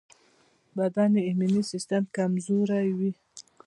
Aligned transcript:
بدن 0.77 1.11
یې 1.17 1.21
ایمني 1.27 1.61
سيستم 1.71 2.03
کمزوری 2.15 2.87
وي. 2.97 3.11